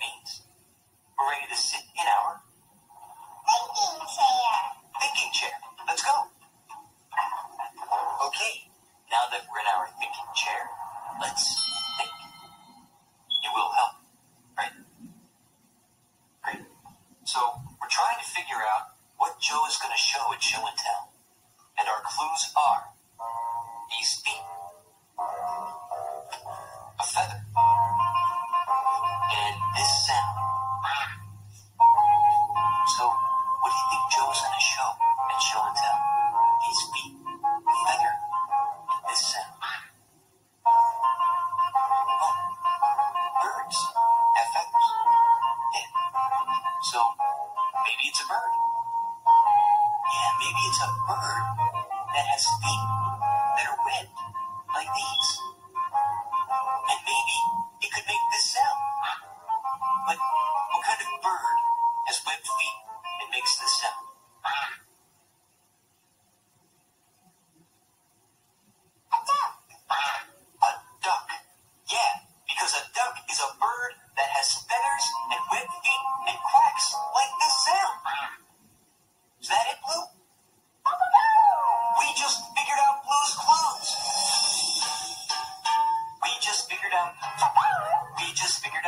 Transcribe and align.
means? 0.00 0.42
We're 1.18 1.30
ready 1.30 1.46
to 1.50 1.56
sit 1.56 1.87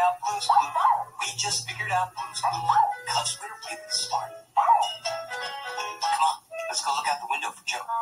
out 0.00 0.20
Clues. 0.22 0.48
We 1.20 1.26
just 1.36 1.68
figured 1.68 1.90
out 1.92 2.08
Blue's 2.16 2.40
Clues 2.40 2.70
because 3.04 3.38
we're 3.40 3.56
really 3.68 3.90
smart. 3.90 4.32
Come 6.00 6.24
on, 6.24 6.36
let's 6.68 6.84
go 6.84 6.92
look 6.96 7.08
out 7.08 7.20
the 7.20 7.28
window 7.30 7.50
for 7.50 7.64
Joe. 7.66 7.99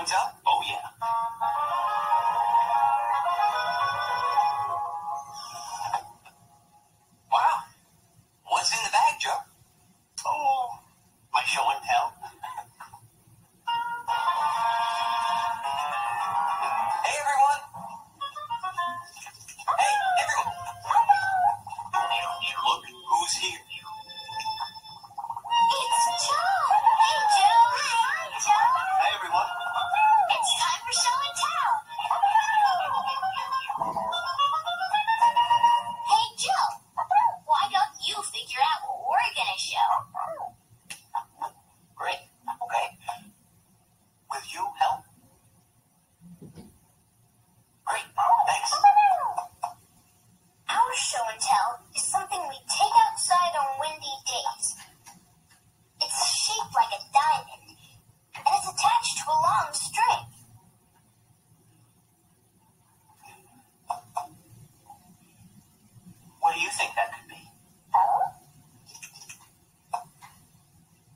down 0.00 0.06
job 0.06 0.39